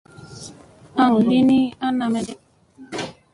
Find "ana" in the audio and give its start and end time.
1.87-2.05